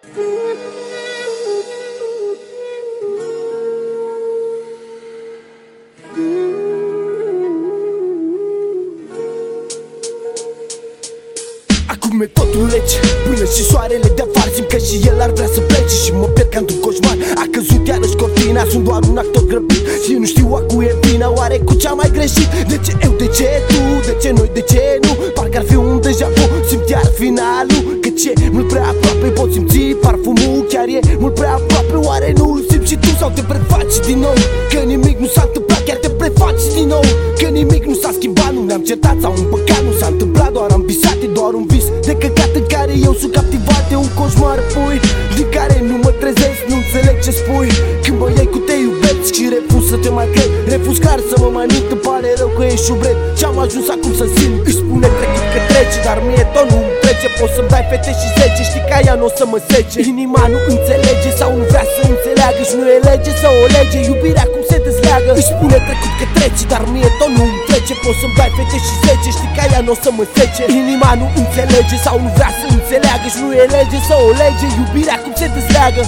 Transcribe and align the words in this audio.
Acum 0.00 0.12
e 12.20 12.26
totul 12.26 12.66
lege 12.66 12.98
Până 13.24 13.44
și 13.44 13.62
soarele 13.62 14.12
de 14.14 14.22
afară 14.22 14.50
Simt 14.54 14.68
că 14.68 14.76
și 14.76 15.00
el 15.06 15.20
ar 15.20 15.30
vrea 15.30 15.46
să 15.46 15.60
plece 15.60 15.94
Și 16.04 16.12
mă 16.12 16.26
pierd 16.26 16.50
ca 16.50 16.58
într-un 16.58 16.80
coșmar. 16.80 17.16
A 17.34 17.44
căzut 17.50 17.86
iarăși 17.86 18.16
cortina 18.16 18.64
Sunt 18.70 18.84
doar 18.84 19.02
un 19.10 19.16
actor 19.16 19.46
grăbit. 19.46 19.86
Și 20.04 20.12
nu 20.12 20.24
știu 20.24 20.52
a 20.54 20.60
cui 20.60 20.84
e 20.84 20.96
vina 21.00 21.32
Oare 21.36 21.58
cu 21.58 21.74
ce 21.74 21.88
am 21.88 21.96
mai 21.96 22.10
greșit? 22.12 22.48
De 22.68 22.80
ce 22.84 22.92
eu, 23.02 23.12
de 23.18 23.26
ce 23.26 23.48
tu, 23.68 23.80
de 24.06 24.16
ce 24.22 24.30
noi, 24.30 24.50
de 24.52 24.60
ce 24.60 24.99
ce? 28.22 28.32
Mult 28.54 28.68
prea 28.72 28.86
aproape 28.92 29.28
Pot 29.38 29.52
simți 29.52 29.78
parfumul 30.04 30.58
Chiar 30.68 30.88
e 30.96 31.00
mult 31.18 31.34
prea 31.34 31.52
aproape. 31.60 31.94
Oare 32.06 32.32
nu-l 32.36 32.64
simți 32.70 32.88
și 32.90 32.96
tu 33.02 33.10
Sau 33.20 33.30
te 33.36 33.42
prefaci 33.50 33.96
din 34.06 34.18
nou? 34.18 34.36
Că 34.72 34.78
nimic 34.92 35.16
nu 35.18 35.28
s-a 35.34 35.42
întâmplat 35.46 35.82
Chiar 35.86 35.98
te 36.04 36.10
prefaci 36.20 36.64
din 36.76 36.86
nou. 36.94 37.04
Că 37.40 37.48
nimic 37.58 37.84
nu 37.90 37.94
s-a 38.02 38.10
schimbat 38.18 38.52
Nu 38.56 38.62
ne-am 38.64 38.82
certat 38.88 39.16
sau 39.20 39.32
împăcat 39.36 39.82
Nu 39.88 39.92
s-a 40.00 40.08
întâmplat 40.14 40.50
Doar 40.52 40.70
am 40.76 40.82
visat 40.90 41.18
E 41.26 41.28
doar 41.38 41.52
un 41.60 41.66
vis. 41.72 41.86
De 42.08 42.14
căcat 42.22 42.52
în 42.60 42.66
care 42.74 42.92
eu 43.06 43.14
sunt 43.20 43.32
captivat 43.38 43.82
de 43.90 43.96
un 44.02 44.10
coșmar 44.18 44.58
pui. 44.72 44.98
Din 45.36 45.48
care 45.56 45.76
nu 45.88 45.96
mă 46.04 46.10
trezesc, 46.20 46.60
nu 46.70 46.76
înțeleg 46.82 47.16
ce 47.24 47.30
spui. 47.40 47.70
Când 48.04 48.16
mă 48.20 48.28
iei 48.36 48.48
cu 48.54 48.58
te 48.66 48.74
iubesc 48.84 49.32
și 49.36 49.44
refuz 49.54 49.84
să 49.90 49.96
te 50.02 50.10
mai 50.16 50.28
cred 50.34 50.50
Refuz 50.72 50.96
clar 51.04 51.20
să 51.30 51.34
mă 51.42 51.48
mai 51.56 51.66
mint, 51.72 51.90
îmi 51.94 52.04
pare 52.06 52.28
rău 52.40 52.50
că 52.56 52.62
ești 52.64 52.86
șubret. 52.86 53.16
Ce-am 53.38 53.58
ajuns 53.64 53.88
acum 53.94 54.12
să 54.20 54.26
simt, 54.36 54.66
își 54.68 54.78
spune 54.82 55.08
trecut 55.18 55.39
că 55.52 55.60
trece 55.70 55.98
Dar 56.08 56.18
mie 56.28 56.44
tot 56.54 56.66
nu 56.72 56.80
trece, 57.02 57.28
poți 57.38 57.54
să-mi 57.56 57.70
dai 57.72 57.84
fete 57.90 58.10
și 58.20 58.28
zece 58.38 58.62
Știi 58.70 58.84
că 58.88 58.96
ea 59.06 59.14
nu 59.20 59.26
o 59.28 59.32
să 59.38 59.44
mă 59.52 59.58
sece. 59.70 59.96
Inima 60.12 60.42
nu 60.52 60.58
înțelege 60.72 61.30
sau 61.40 61.50
nu 61.58 61.64
vrea 61.70 61.86
să 61.94 62.00
înțeleagă 62.12 62.60
Și 62.68 62.74
nu 62.80 62.84
e 62.96 62.98
lege 63.10 63.32
sau 63.42 63.52
o 63.64 63.66
lege, 63.76 63.98
iubirea 64.10 64.46
cum 64.52 64.62
se 64.70 64.78
dezleagă? 64.86 65.30
Își 65.40 65.50
spune 65.54 65.78
trecut 65.86 66.12
că 66.18 66.26
trece, 66.36 66.64
dar 66.72 66.82
mie 66.94 67.10
tot 67.20 67.30
nu 67.38 67.44
trece. 67.68 67.94
Poți 68.04 68.18
să-mi 68.22 68.36
dai 68.38 68.50
fete 68.56 68.78
și 68.86 68.94
zece, 69.06 69.28
știi 69.36 69.52
că 69.56 69.62
ea 69.72 69.80
nu 69.86 69.92
o 69.94 69.96
să 70.04 70.10
mă 70.16 70.24
sece. 70.36 70.62
Inima 70.80 71.10
nu 71.20 71.26
înțelege 71.40 71.96
sau 72.06 72.16
nu 72.24 72.30
vrea 72.36 72.52
să 72.58 72.64
înțeleagă 72.76 73.26
Și 73.32 73.38
nu 73.44 73.50
e 73.62 73.64
lege 73.76 73.98
sau 74.08 74.20
o 74.28 74.32
lege, 74.42 74.66
iubirea 74.80 75.16
cum 75.22 75.32
se 75.40 75.46
dezleagă 75.56 76.02